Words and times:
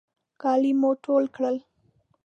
کالي 0.41 0.71
مو 0.81 0.91
ټول 1.05 1.23
کړل. 1.35 1.57